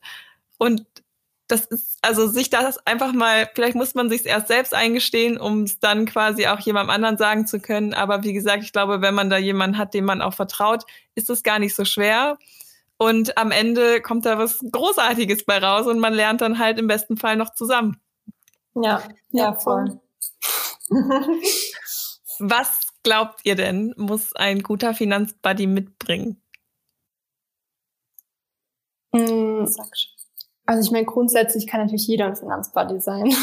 [0.62, 0.86] Und
[1.48, 5.64] das ist, also sich das einfach mal, vielleicht muss man sich erst selbst eingestehen, um
[5.64, 7.96] es dann quasi auch jemandem anderen sagen zu können.
[7.96, 10.84] Aber wie gesagt, ich glaube, wenn man da jemanden hat, dem man auch vertraut,
[11.16, 12.38] ist es gar nicht so schwer.
[12.98, 16.86] Und am Ende kommt da was Großartiges bei raus und man lernt dann halt im
[16.86, 18.00] besten Fall noch zusammen.
[18.76, 20.00] Ja, ja, voll.
[22.38, 26.40] was glaubt ihr denn, muss ein guter Finanzbuddy mitbringen?
[29.12, 29.66] Mm,
[30.72, 33.34] also ich meine, grundsätzlich kann natürlich jeder ein Finanzbuddy sein.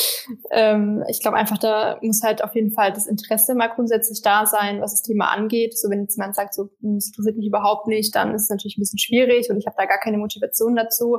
[0.50, 4.46] ähm, ich glaube einfach, da muss halt auf jeden Fall das Interesse mal grundsätzlich da
[4.46, 5.76] sein, was das Thema angeht.
[5.76, 8.50] So wenn jetzt jemand sagt, so, hm, es interessiert mich überhaupt nicht, dann ist es
[8.50, 11.18] natürlich ein bisschen schwierig und ich habe da gar keine Motivation dazu.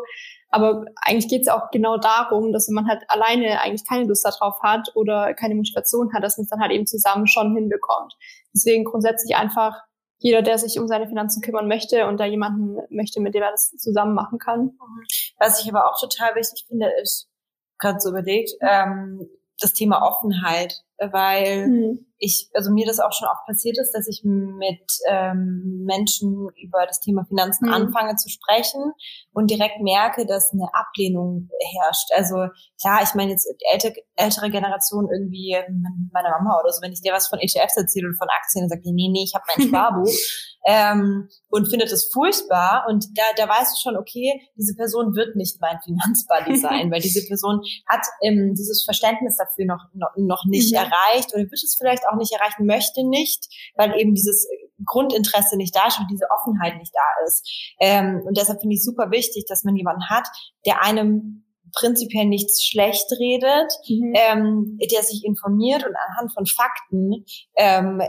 [0.49, 4.23] Aber eigentlich geht es auch genau darum, dass wenn man halt alleine eigentlich keine Lust
[4.23, 8.13] darauf hat oder keine Motivation hat, dass man es dann halt eben zusammen schon hinbekommt.
[8.55, 9.81] Deswegen grundsätzlich einfach
[10.19, 13.51] jeder, der sich um seine Finanzen kümmern möchte und da jemanden möchte, mit dem er
[13.51, 14.77] das zusammen machen kann.
[15.39, 17.29] Was ich aber auch total wichtig finde, ist,
[17.77, 19.27] gerade so überlegt, ähm,
[19.59, 22.05] das Thema Offenheit, weil mhm.
[22.17, 26.85] ich, also mir das auch schon oft passiert ist, dass ich mit ähm, Menschen über
[26.87, 27.73] das Thema Finanzen mhm.
[27.73, 28.93] anfange zu sprechen
[29.31, 32.09] und direkt merke, dass eine Ablehnung herrscht.
[32.15, 32.47] Also
[32.81, 35.55] klar, ich meine jetzt ältere, ältere Generation irgendwie,
[36.11, 38.69] meine Mama oder so, wenn ich dir was von ETFs erzähle und von Aktien, dann
[38.69, 40.09] sagt die, nee, nee, ich habe mein Sparbuch
[40.67, 42.85] ähm, und findet es furchtbar.
[42.89, 46.99] Und da, da weißt du schon, okay, diese Person wird nicht mein Finanzbuddy sein, weil
[46.99, 50.77] diese Person hat ähm, dieses Verständnis dafür noch, noch, noch nicht mhm.
[50.87, 54.47] Erreicht oder wird es vielleicht auch nicht erreichen, möchte nicht, weil eben dieses
[54.85, 57.47] Grundinteresse nicht da ist und diese Offenheit nicht da ist.
[57.79, 60.27] Ähm, und deshalb finde ich super wichtig, dass man jemanden hat,
[60.65, 64.13] der einem prinzipiell nichts schlecht redet, mhm.
[64.15, 68.01] ähm, der sich informiert und anhand von Fakten ähm,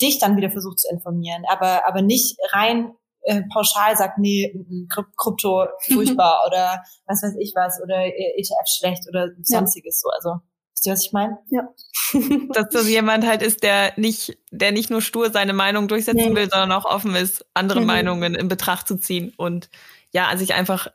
[0.00, 4.54] dich dann wieder versucht zu informieren, aber, aber nicht rein äh, pauschal sagt, nee,
[4.88, 10.08] Krypto furchtbar oder was weiß ich was oder ETF schlecht oder sonstiges ja.
[10.08, 10.30] so.
[10.30, 10.40] Also
[10.80, 11.38] Wisst ihr, was ich meine?
[11.48, 11.68] Ja.
[12.54, 16.34] Dass das jemand halt ist, der nicht, der nicht nur stur seine Meinung durchsetzen nee.
[16.34, 17.86] will, sondern auch offen ist, andere mhm.
[17.86, 19.68] Meinungen in Betracht zu ziehen und
[20.12, 20.88] ja, sich einfach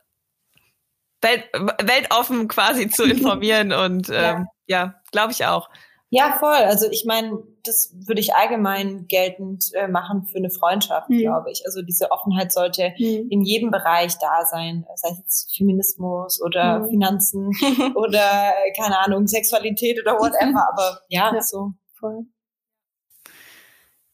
[1.22, 1.44] welt,
[1.84, 5.70] weltoffen quasi zu informieren und ähm, ja, ja glaube ich auch.
[6.10, 6.54] Ja, voll.
[6.54, 11.18] Also ich meine, das würde ich allgemein geltend äh, machen für eine Freundschaft, mhm.
[11.18, 11.62] glaube ich.
[11.66, 13.28] Also diese Offenheit sollte mhm.
[13.28, 16.90] in jedem Bereich da sein, sei es jetzt Feminismus oder mhm.
[16.90, 17.50] Finanzen
[17.96, 20.68] oder keine Ahnung, Sexualität oder whatever.
[20.72, 22.26] Aber ja, ja, so voll.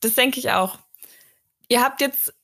[0.01, 0.79] Das denke ich auch.
[1.69, 2.35] Ihr habt jetzt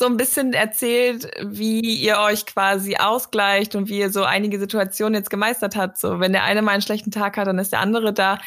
[0.00, 5.14] so ein bisschen erzählt, wie ihr euch quasi ausgleicht und wie ihr so einige Situationen
[5.14, 5.98] jetzt gemeistert habt.
[5.98, 8.38] So, wenn der eine mal einen schlechten Tag hat, dann ist der andere da.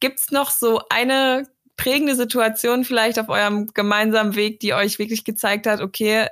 [0.00, 5.66] Gibt's noch so eine prägende Situation vielleicht auf eurem gemeinsamen Weg, die euch wirklich gezeigt
[5.66, 6.26] hat, okay,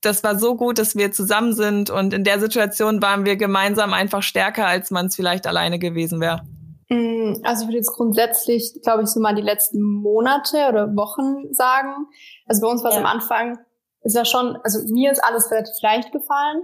[0.00, 3.92] das war so gut, dass wir zusammen sind und in der Situation waren wir gemeinsam
[3.92, 6.42] einfach stärker, als man es vielleicht alleine gewesen wäre?
[6.88, 11.52] Mm, also ich würde jetzt grundsätzlich, glaube ich, so mal die letzten Monate oder Wochen
[11.52, 12.06] sagen.
[12.46, 13.02] Also bei uns war es ja.
[13.02, 13.58] am Anfang,
[14.02, 16.62] es war schon, also mir ist alles relativ leicht gefallen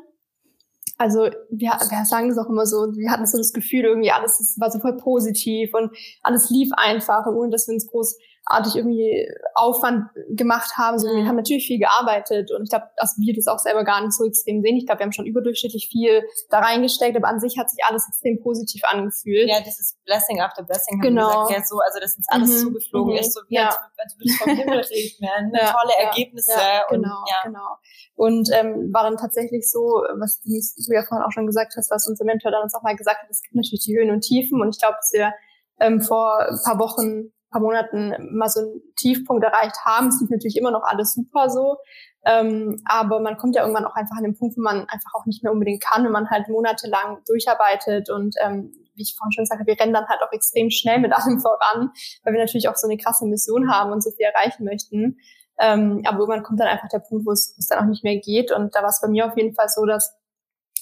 [0.98, 4.56] also wir, wir sagen das auch immer so, wir hatten so das Gefühl, irgendwie alles
[4.58, 5.90] war super positiv und
[6.22, 10.98] alles lief einfach und ohne dass wir uns groß artig irgendwie Aufwand gemacht haben.
[10.98, 11.28] So, wir mhm.
[11.28, 14.24] haben natürlich viel gearbeitet und ich glaube, dass wir das auch selber gar nicht so
[14.24, 14.76] extrem sehen.
[14.76, 18.06] Ich glaube, wir haben schon überdurchschnittlich viel da reingesteckt, aber an sich hat sich alles
[18.08, 19.48] extrem positiv angefühlt.
[19.48, 21.28] Ja, dieses Blessing after Blessing haben genau.
[21.28, 22.66] wir gesagt, ja, so, also dass uns alles mhm.
[22.66, 23.20] zugeflogen mhm.
[23.20, 23.66] ist, so wie ja.
[23.66, 26.52] als, als würde es vom Himmel regnen, ja, tolle ja, Ergebnisse.
[26.52, 27.36] Ja, genau, und, ja.
[27.44, 27.76] genau.
[28.14, 30.50] Und ähm, war dann tatsächlich so, was du
[30.92, 33.30] ja vorhin auch schon gesagt hast, was unser Mentor dann uns auch mal gesagt hat,
[33.30, 35.32] es gibt natürlich die Höhen und Tiefen und ich glaube, dass wir
[35.80, 40.08] ähm, vor ein paar Wochen paar Monaten mal so einen Tiefpunkt erreicht haben.
[40.08, 41.76] Es lief natürlich immer noch alles super so.
[42.24, 45.26] Ähm, aber man kommt ja irgendwann auch einfach an den Punkt, wo man einfach auch
[45.26, 49.44] nicht mehr unbedingt kann, wenn man halt monatelang durcharbeitet und ähm, wie ich vorhin schon
[49.44, 51.90] gesagt habe, wir rennen dann halt auch extrem schnell mit allem voran,
[52.22, 55.18] weil wir natürlich auch so eine krasse Mission haben und so viel erreichen möchten.
[55.58, 58.52] Ähm, aber irgendwann kommt dann einfach der Punkt, wo es dann auch nicht mehr geht.
[58.52, 60.14] Und da war es bei mir auf jeden Fall so, dass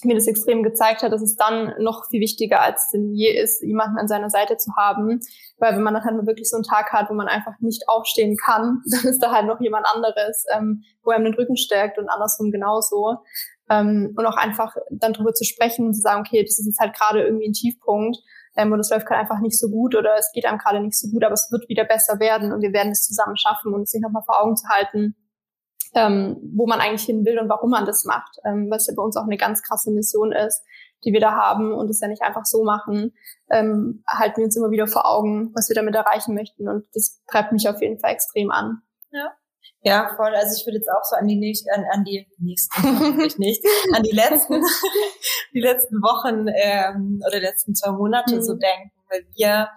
[0.05, 3.61] mir das extrem gezeigt hat, dass es dann noch viel wichtiger als denn je ist,
[3.61, 5.19] jemanden an seiner Seite zu haben.
[5.57, 8.37] Weil wenn man dann halt wirklich so einen Tag hat, wo man einfach nicht aufstehen
[8.37, 12.09] kann, dann ist da halt noch jemand anderes, ähm, wo einem den Rücken stärkt und
[12.09, 13.17] andersrum genauso.
[13.69, 16.79] Ähm, und auch einfach dann drüber zu sprechen und zu sagen, okay, das ist jetzt
[16.79, 18.17] halt gerade irgendwie ein Tiefpunkt
[18.57, 20.97] ähm, und es läuft gerade einfach nicht so gut oder es geht einem gerade nicht
[20.97, 23.87] so gut, aber es wird wieder besser werden und wir werden es zusammen schaffen und
[23.87, 25.15] sich nochmal vor Augen zu halten,
[25.93, 29.03] ähm, wo man eigentlich hin will und warum man das macht, ähm, was ja bei
[29.03, 30.63] uns auch eine ganz krasse Mission ist,
[31.03, 33.13] die wir da haben und es ja nicht einfach so machen,
[33.49, 37.21] ähm, halten wir uns immer wieder vor Augen, was wir damit erreichen möchten und das
[37.27, 38.81] treibt mich auf jeden Fall extrem an.
[39.11, 39.31] Ja.
[39.83, 40.33] Ja, voll.
[40.35, 43.65] Also ich würde jetzt auch so an die nächsten, an, an die nächsten, ich nicht,
[43.95, 44.61] an die letzten,
[45.53, 48.43] die letzten Wochen ähm, oder letzten zwei Monate mhm.
[48.43, 49.69] so denken, weil wir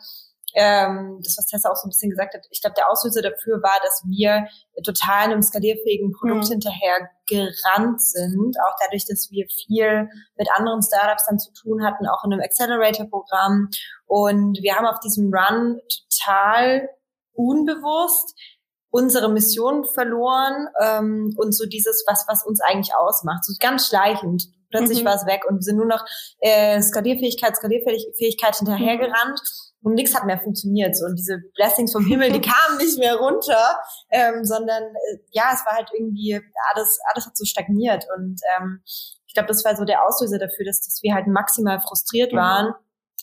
[0.55, 3.61] ähm, das, was Tessa auch so ein bisschen gesagt hat, ich glaube, der Auslöser dafür
[3.63, 4.47] war, dass wir
[4.85, 6.53] total einem skalierfähigen Produkt mhm.
[6.53, 12.07] hinterher gerannt sind, auch dadurch, dass wir viel mit anderen Startups dann zu tun hatten,
[12.07, 13.69] auch in einem Accelerator-Programm.
[14.07, 16.89] Und wir haben auf diesem Run total
[17.33, 18.39] unbewusst
[18.91, 23.45] unsere Mission verloren ähm, und so dieses, was, was uns eigentlich ausmacht.
[23.45, 24.47] So ganz schleichend.
[24.71, 25.07] Plötzlich mhm.
[25.07, 26.05] war es weg und wir sind nur noch
[26.39, 29.41] äh, Skalierfähigkeit, Skalierfähigkeit hinterhergerannt.
[29.43, 30.97] Mhm und nichts hat mehr funktioniert.
[30.97, 31.05] So.
[31.05, 33.79] Und diese Blessings vom Himmel, die kamen nicht mehr runter,
[34.11, 36.41] ähm, sondern äh, ja, es war halt irgendwie,
[36.75, 38.07] alles, alles hat so stagniert.
[38.17, 41.81] Und ähm, ich glaube, das war so der Auslöser dafür, dass, dass wir halt maximal
[41.81, 42.37] frustriert mhm.
[42.37, 42.75] waren.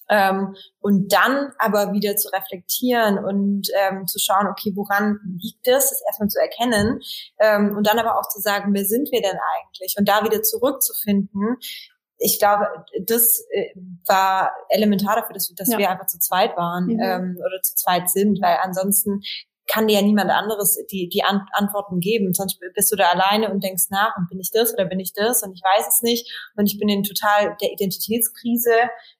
[0.09, 5.89] Ähm, und dann aber wieder zu reflektieren und ähm, zu schauen, okay, woran liegt es,
[5.89, 6.99] das erstmal zu erkennen
[7.39, 9.95] ähm, und dann aber auch zu sagen, wer sind wir denn eigentlich?
[9.97, 11.55] Und da wieder zurückzufinden,
[12.21, 12.67] ich glaube,
[13.05, 13.73] das äh,
[14.07, 15.77] war elementar dafür, dass, dass ja.
[15.77, 16.99] wir einfach zu zweit waren mhm.
[17.01, 19.21] ähm, oder zu zweit sind, weil ansonsten
[19.67, 22.33] kann dir ja niemand anderes die, die An Antworten geben.
[22.33, 25.13] Sonst bist du da alleine und denkst nach und bin ich das oder bin ich
[25.13, 28.73] das und ich weiß es nicht und ich bin in total der Identitätskrise.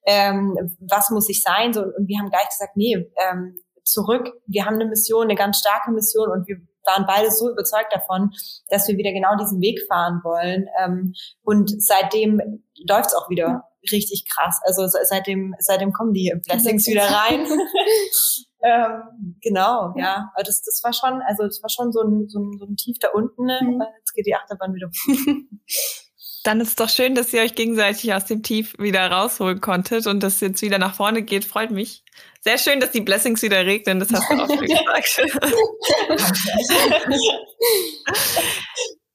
[0.06, 1.74] Ähm, was muss ich sein?
[1.74, 4.32] So, und wir haben gleich gesagt, nee, ähm, zurück.
[4.48, 8.32] Wir haben eine Mission, eine ganz starke Mission und wir waren beide so überzeugt davon,
[8.70, 10.68] dass wir wieder genau diesen Weg fahren wollen.
[10.80, 11.14] Ähm,
[11.44, 12.42] und seitdem
[12.88, 14.60] läuft's auch wieder richtig krass.
[14.64, 17.46] Also seitdem, seitdem kommen die Blessings wieder rein.
[18.64, 20.32] ähm, genau, ja.
[20.34, 22.76] Aber das, das war schon, also das war schon so ein, so ein, so ein
[22.76, 23.46] Tief da unten.
[23.46, 23.60] Ne?
[23.64, 23.84] Mhm.
[24.00, 25.34] Jetzt geht die Achterbahn wieder hoch.
[26.44, 30.08] Dann ist es doch schön, dass ihr euch gegenseitig aus dem Tief wieder rausholen konntet
[30.08, 31.46] und das jetzt wieder nach vorne geht.
[31.46, 32.04] Freut mich.
[32.40, 35.22] Sehr schön, dass die Blessings wieder regnen, das hast du auch schon gesagt.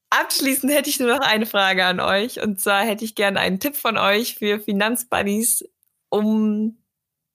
[0.09, 2.41] Abschließend hätte ich nur noch eine Frage an euch.
[2.41, 5.65] Und zwar hätte ich gerne einen Tipp von euch für Finanzbuddies,
[6.09, 6.77] um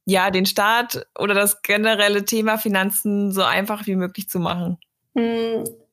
[0.07, 4.79] ja den Start oder das generelle Thema Finanzen so einfach wie möglich zu machen.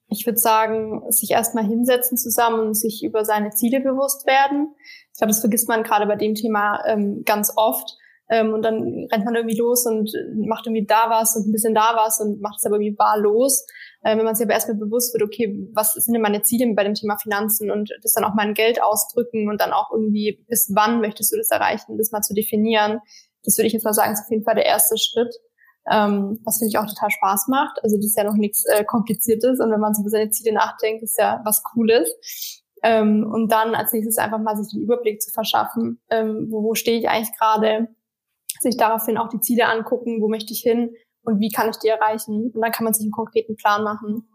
[0.10, 4.74] Ich würde sagen, sich erstmal hinsetzen zusammen und sich über seine Ziele bewusst werden.
[5.14, 7.98] Ich glaube, das vergisst man gerade bei dem Thema ähm, ganz oft.
[8.32, 10.12] Ähm, und dann rennt man irgendwie los und
[10.48, 13.66] macht irgendwie da was und ein bisschen da was und macht es aber irgendwie wahllos.
[14.04, 16.84] Äh, wenn man sich aber erstmal bewusst wird, okay, was sind denn meine Ziele bei
[16.84, 20.44] dem Thema Finanzen und das dann auch mal in Geld ausdrücken und dann auch irgendwie,
[20.48, 23.00] bis wann möchtest du das erreichen, das mal zu definieren.
[23.44, 25.34] Das würde ich jetzt mal sagen, ist auf jeden Fall der erste Schritt.
[25.90, 27.84] Ähm, was finde ich auch total Spaß macht.
[27.84, 30.54] Also das ist ja noch nichts äh, Kompliziertes und wenn man so über seine Ziele
[30.54, 32.10] nachdenkt, ist ja was Cooles.
[32.84, 36.76] Ähm, und dann als nächstes einfach mal sich den Überblick zu verschaffen, ähm, wo, wo
[36.76, 37.90] stehe ich eigentlich gerade,
[38.62, 41.88] sich daraufhin auch die Ziele angucken, wo möchte ich hin und wie kann ich die
[41.88, 42.52] erreichen.
[42.54, 44.30] Und dann kann man sich einen konkreten Plan machen.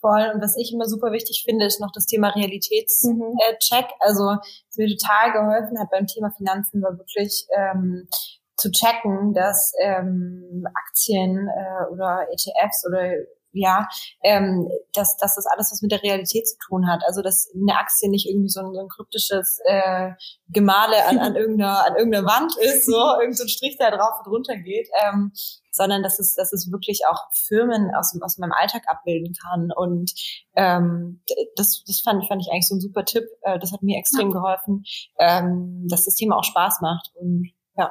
[0.00, 0.32] Voll.
[0.34, 3.06] Und was ich immer super wichtig finde, ist noch das Thema Realitätscheck.
[3.14, 3.38] Mhm.
[3.38, 8.08] Äh, also, was mir total geholfen hat beim Thema Finanzen, war wirklich ähm,
[8.56, 13.14] zu checken, dass ähm, Aktien äh, oder ETFs oder
[13.52, 13.86] ja,
[14.22, 17.02] ähm, dass, dass das alles was mit der Realität zu tun hat.
[17.06, 20.12] Also dass eine Aktie nicht irgendwie so ein, so ein kryptisches äh,
[20.48, 24.32] Gemale an, an, irgendeiner, an irgendeiner Wand ist, so irgendein so Strich, der drauf und
[24.32, 25.32] runter geht, ähm,
[25.70, 29.70] sondern dass es, dass es wirklich auch Firmen aus, aus meinem Alltag abbilden kann.
[29.76, 30.12] Und
[30.56, 31.22] ähm,
[31.56, 33.24] das, das fand, fand ich eigentlich so ein super Tipp.
[33.42, 34.34] Äh, das hat mir extrem ja.
[34.34, 34.84] geholfen,
[35.18, 37.10] ähm, dass das Thema auch Spaß macht.
[37.14, 37.90] Und ja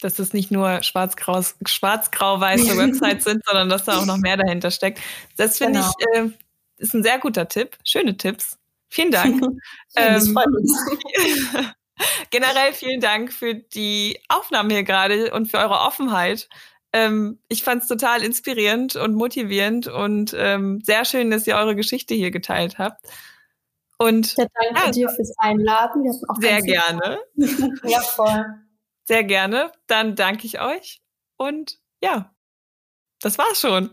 [0.00, 4.70] dass es nicht nur schwarz-grau-weiße schwarz Websites sind, sondern dass da auch noch mehr dahinter
[4.70, 5.00] steckt.
[5.36, 5.92] Das finde genau.
[5.98, 6.30] ich äh,
[6.78, 7.76] ist ein sehr guter Tipp.
[7.84, 8.58] Schöne Tipps.
[8.88, 9.42] Vielen Dank.
[9.96, 10.36] ähm,
[12.30, 16.48] generell vielen Dank für die Aufnahme hier gerade und für eure Offenheit.
[16.92, 21.74] Ähm, ich fand es total inspirierend und motivierend und ähm, sehr schön, dass ihr eure
[21.74, 23.04] Geschichte hier geteilt habt.
[23.98, 26.04] Und ja, danke ja, dir fürs Einladen.
[26.40, 27.18] Sehr gerne.
[27.84, 28.44] ja, voll.
[29.06, 29.72] Sehr gerne.
[29.86, 31.02] Dann danke ich euch.
[31.36, 32.34] Und ja,
[33.20, 33.90] das war's schon.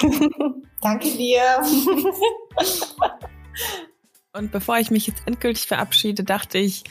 [0.80, 1.62] danke dir.
[4.32, 6.84] Und bevor ich mich jetzt endgültig verabschiede, dachte ich,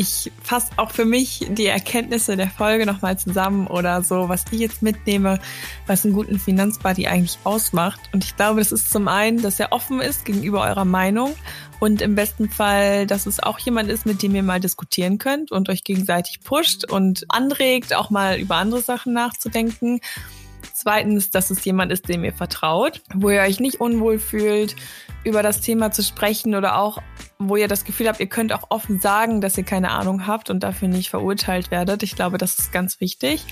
[0.00, 4.58] ich fasse auch für mich die Erkenntnisse der Folge nochmal zusammen oder so, was ich
[4.58, 5.38] jetzt mitnehme,
[5.86, 8.00] was einen guten Finanzbuddy eigentlich ausmacht.
[8.14, 11.34] Und ich glaube, das ist zum einen, dass er offen ist gegenüber eurer Meinung
[11.80, 15.52] und im besten Fall, dass es auch jemand ist, mit dem ihr mal diskutieren könnt
[15.52, 20.00] und euch gegenseitig pusht und anregt, auch mal über andere Sachen nachzudenken.
[20.72, 24.76] Zweitens, dass es jemand ist, dem ihr vertraut, wo ihr euch nicht unwohl fühlt,
[25.24, 27.02] über das Thema zu sprechen oder auch,
[27.40, 30.50] wo ihr das Gefühl habt, ihr könnt auch offen sagen, dass ihr keine Ahnung habt
[30.50, 32.02] und dafür nicht verurteilt werdet.
[32.02, 33.44] Ich glaube, das ist ganz wichtig.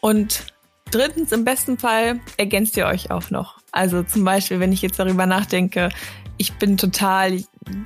[0.00, 0.46] Und
[0.90, 3.58] drittens, im besten Fall ergänzt ihr euch auch noch.
[3.72, 5.90] Also zum Beispiel, wenn ich jetzt darüber nachdenke,
[6.38, 7.42] ich bin total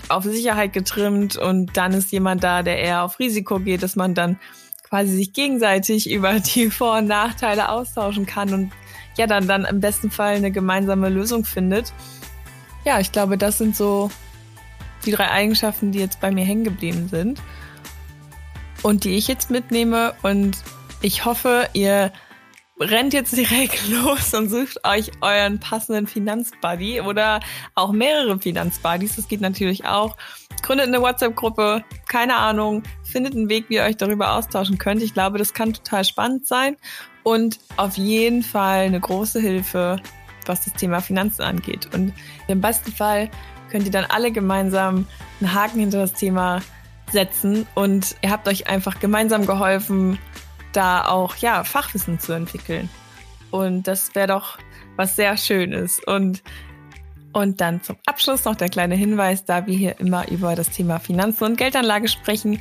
[0.08, 4.14] auf Sicherheit getrimmt und dann ist jemand da, der eher auf Risiko geht, dass man
[4.14, 4.38] dann
[4.82, 8.72] quasi sich gegenseitig über die Vor- und Nachteile austauschen kann und
[9.16, 11.92] ja, dann, dann im besten Fall eine gemeinsame Lösung findet
[12.84, 14.10] ja, ich glaube, das sind so
[15.06, 17.40] die drei Eigenschaften, die jetzt bei mir hängen geblieben sind
[18.82, 20.14] und die ich jetzt mitnehme.
[20.22, 20.58] Und
[21.00, 22.12] ich hoffe, ihr
[22.78, 27.40] rennt jetzt direkt los und sucht euch euren passenden Finanzbuddy oder
[27.74, 29.16] auch mehrere Finanzbuddies.
[29.16, 30.16] Das geht natürlich auch.
[30.62, 35.02] Gründet eine WhatsApp-Gruppe, keine Ahnung, findet einen Weg, wie ihr euch darüber austauschen könnt.
[35.02, 36.76] Ich glaube, das kann total spannend sein
[37.22, 40.00] und auf jeden Fall eine große Hilfe
[40.48, 41.88] was das Thema Finanzen angeht.
[41.94, 42.12] Und
[42.48, 43.30] im besten Fall
[43.74, 45.04] könnt ihr dann alle gemeinsam
[45.40, 46.60] einen Haken hinter das Thema
[47.10, 50.20] setzen und ihr habt euch einfach gemeinsam geholfen,
[50.72, 52.88] da auch ja Fachwissen zu entwickeln.
[53.50, 54.58] Und das wäre doch
[54.94, 56.00] was sehr Schönes.
[56.06, 56.44] Und
[57.32, 61.00] und dann zum Abschluss noch der kleine Hinweis, da wir hier immer über das Thema
[61.00, 62.60] Finanzen und Geldanlage sprechen,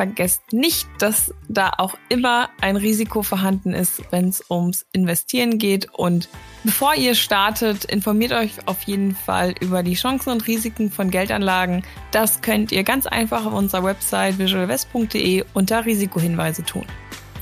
[0.00, 5.92] vergesst nicht, dass da auch immer ein Risiko vorhanden ist, wenn es ums Investieren geht.
[5.92, 6.30] Und
[6.64, 11.82] bevor ihr startet, informiert euch auf jeden Fall über die Chancen und Risiken von Geldanlagen.
[12.12, 16.86] Das könnt ihr ganz einfach auf unserer Website visualvest.de unter Risikohinweise tun.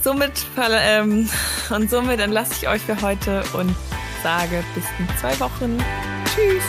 [0.00, 1.28] Somit ähm,
[1.70, 3.72] und somit entlasse ich euch für heute und
[4.24, 5.78] sage bis in zwei Wochen.
[6.34, 6.64] Tschüss.